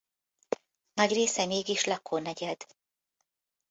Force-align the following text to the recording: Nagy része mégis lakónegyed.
Nagy 0.93 1.11
része 1.11 1.45
mégis 1.45 1.85
lakónegyed. 1.85 2.65